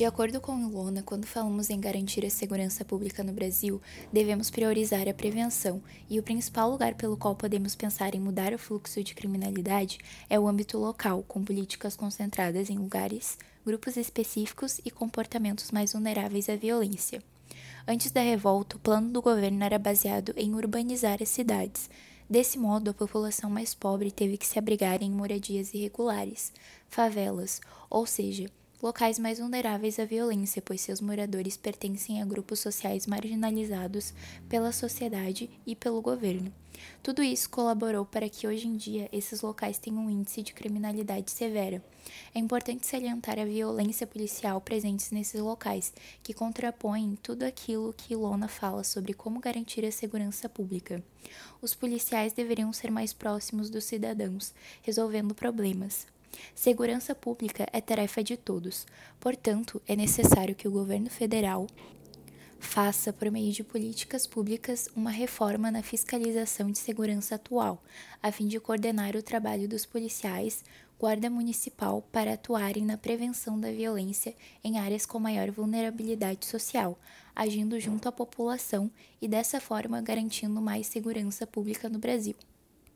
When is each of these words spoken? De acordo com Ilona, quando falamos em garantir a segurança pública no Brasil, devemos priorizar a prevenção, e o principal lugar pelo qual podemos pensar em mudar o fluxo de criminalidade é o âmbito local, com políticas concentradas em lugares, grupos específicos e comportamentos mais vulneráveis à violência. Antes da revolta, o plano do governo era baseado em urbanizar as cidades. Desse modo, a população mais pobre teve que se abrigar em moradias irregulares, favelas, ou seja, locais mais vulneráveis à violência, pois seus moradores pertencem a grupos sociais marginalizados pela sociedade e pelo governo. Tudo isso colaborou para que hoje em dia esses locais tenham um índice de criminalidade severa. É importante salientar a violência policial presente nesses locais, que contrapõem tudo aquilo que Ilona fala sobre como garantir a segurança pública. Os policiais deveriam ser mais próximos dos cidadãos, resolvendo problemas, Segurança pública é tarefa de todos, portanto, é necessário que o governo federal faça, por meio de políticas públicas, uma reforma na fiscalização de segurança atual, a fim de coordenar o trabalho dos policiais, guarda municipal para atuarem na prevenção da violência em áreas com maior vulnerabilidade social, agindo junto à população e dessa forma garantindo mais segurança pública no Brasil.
De 0.00 0.06
acordo 0.06 0.40
com 0.40 0.58
Ilona, 0.58 1.02
quando 1.02 1.26
falamos 1.26 1.68
em 1.68 1.78
garantir 1.78 2.24
a 2.24 2.30
segurança 2.30 2.86
pública 2.86 3.22
no 3.22 3.34
Brasil, 3.34 3.82
devemos 4.10 4.48
priorizar 4.48 5.06
a 5.06 5.12
prevenção, 5.12 5.82
e 6.08 6.18
o 6.18 6.22
principal 6.22 6.70
lugar 6.70 6.94
pelo 6.94 7.18
qual 7.18 7.36
podemos 7.36 7.76
pensar 7.76 8.14
em 8.14 8.18
mudar 8.18 8.54
o 8.54 8.58
fluxo 8.58 9.04
de 9.04 9.14
criminalidade 9.14 9.98
é 10.30 10.40
o 10.40 10.48
âmbito 10.48 10.78
local, 10.78 11.22
com 11.28 11.44
políticas 11.44 11.96
concentradas 11.96 12.70
em 12.70 12.78
lugares, 12.78 13.36
grupos 13.62 13.98
específicos 13.98 14.80
e 14.86 14.90
comportamentos 14.90 15.70
mais 15.70 15.92
vulneráveis 15.92 16.48
à 16.48 16.56
violência. 16.56 17.22
Antes 17.86 18.10
da 18.10 18.22
revolta, 18.22 18.76
o 18.76 18.80
plano 18.80 19.10
do 19.10 19.20
governo 19.20 19.62
era 19.62 19.78
baseado 19.78 20.32
em 20.34 20.54
urbanizar 20.54 21.18
as 21.20 21.28
cidades. 21.28 21.90
Desse 22.26 22.58
modo, 22.58 22.88
a 22.88 22.94
população 22.94 23.50
mais 23.50 23.74
pobre 23.74 24.10
teve 24.10 24.38
que 24.38 24.46
se 24.46 24.58
abrigar 24.58 25.02
em 25.02 25.10
moradias 25.10 25.74
irregulares, 25.74 26.54
favelas, 26.88 27.60
ou 27.90 28.06
seja, 28.06 28.48
locais 28.82 29.18
mais 29.18 29.38
vulneráveis 29.38 29.98
à 29.98 30.04
violência, 30.04 30.62
pois 30.62 30.80
seus 30.80 31.00
moradores 31.00 31.56
pertencem 31.56 32.20
a 32.22 32.24
grupos 32.24 32.60
sociais 32.60 33.06
marginalizados 33.06 34.14
pela 34.48 34.72
sociedade 34.72 35.50
e 35.66 35.76
pelo 35.76 36.00
governo. 36.00 36.52
Tudo 37.02 37.22
isso 37.22 37.50
colaborou 37.50 38.04
para 38.06 38.28
que 38.28 38.46
hoje 38.46 38.66
em 38.66 38.76
dia 38.76 39.08
esses 39.12 39.42
locais 39.42 39.78
tenham 39.78 40.06
um 40.06 40.10
índice 40.10 40.42
de 40.42 40.54
criminalidade 40.54 41.30
severa. 41.30 41.82
É 42.34 42.38
importante 42.38 42.86
salientar 42.86 43.38
a 43.38 43.44
violência 43.44 44.06
policial 44.06 44.60
presente 44.60 45.12
nesses 45.12 45.40
locais, 45.40 45.92
que 46.22 46.32
contrapõem 46.32 47.18
tudo 47.22 47.42
aquilo 47.42 47.92
que 47.92 48.14
Ilona 48.14 48.48
fala 48.48 48.82
sobre 48.82 49.12
como 49.12 49.40
garantir 49.40 49.84
a 49.84 49.92
segurança 49.92 50.48
pública. 50.48 51.02
Os 51.60 51.74
policiais 51.74 52.32
deveriam 52.32 52.72
ser 52.72 52.90
mais 52.90 53.12
próximos 53.12 53.68
dos 53.68 53.84
cidadãos, 53.84 54.54
resolvendo 54.82 55.34
problemas, 55.34 56.06
Segurança 56.54 57.14
pública 57.14 57.66
é 57.72 57.80
tarefa 57.80 58.22
de 58.22 58.36
todos, 58.36 58.86
portanto, 59.18 59.80
é 59.86 59.96
necessário 59.96 60.54
que 60.54 60.68
o 60.68 60.70
governo 60.70 61.10
federal 61.10 61.66
faça, 62.58 63.12
por 63.12 63.30
meio 63.30 63.52
de 63.52 63.64
políticas 63.64 64.26
públicas, 64.26 64.88
uma 64.94 65.10
reforma 65.10 65.70
na 65.70 65.82
fiscalização 65.82 66.70
de 66.70 66.78
segurança 66.78 67.36
atual, 67.36 67.82
a 68.22 68.30
fim 68.30 68.46
de 68.46 68.60
coordenar 68.60 69.16
o 69.16 69.22
trabalho 69.22 69.66
dos 69.66 69.86
policiais, 69.86 70.62
guarda 70.98 71.30
municipal 71.30 72.02
para 72.12 72.34
atuarem 72.34 72.84
na 72.84 72.98
prevenção 72.98 73.58
da 73.58 73.72
violência 73.72 74.36
em 74.62 74.78
áreas 74.78 75.06
com 75.06 75.18
maior 75.18 75.50
vulnerabilidade 75.50 76.44
social, 76.44 76.98
agindo 77.34 77.80
junto 77.80 78.06
à 78.06 78.12
população 78.12 78.90
e 79.20 79.26
dessa 79.26 79.58
forma 79.58 80.02
garantindo 80.02 80.60
mais 80.60 80.86
segurança 80.86 81.46
pública 81.46 81.88
no 81.88 81.98
Brasil. 81.98 82.36